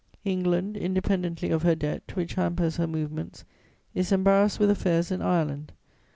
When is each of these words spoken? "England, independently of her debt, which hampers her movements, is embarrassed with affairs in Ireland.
"England, 0.25 0.75
independently 0.77 1.51
of 1.51 1.61
her 1.61 1.75
debt, 1.75 2.01
which 2.15 2.33
hampers 2.33 2.77
her 2.77 2.87
movements, 2.87 3.45
is 3.93 4.11
embarrassed 4.11 4.59
with 4.59 4.71
affairs 4.71 5.11
in 5.11 5.21
Ireland. 5.21 5.73